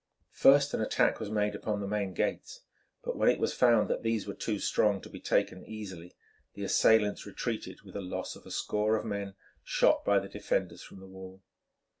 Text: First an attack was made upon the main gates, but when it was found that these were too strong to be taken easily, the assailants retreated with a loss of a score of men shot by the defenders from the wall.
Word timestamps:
First 0.33 0.73
an 0.73 0.81
attack 0.81 1.19
was 1.19 1.29
made 1.29 1.53
upon 1.53 1.79
the 1.79 1.85
main 1.87 2.15
gates, 2.15 2.61
but 3.03 3.15
when 3.15 3.29
it 3.29 3.39
was 3.39 3.53
found 3.53 3.87
that 3.87 4.01
these 4.01 4.25
were 4.25 4.33
too 4.33 4.57
strong 4.57 4.99
to 5.01 5.09
be 5.11 5.19
taken 5.19 5.63
easily, 5.63 6.15
the 6.55 6.63
assailants 6.63 7.27
retreated 7.27 7.83
with 7.83 7.95
a 7.95 8.01
loss 8.01 8.35
of 8.35 8.47
a 8.47 8.49
score 8.49 8.95
of 8.95 9.05
men 9.05 9.35
shot 9.63 10.03
by 10.03 10.17
the 10.17 10.27
defenders 10.27 10.81
from 10.81 11.01
the 11.01 11.07
wall. 11.07 11.43